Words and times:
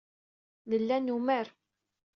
Nella 0.69 0.97
numar. 1.05 1.47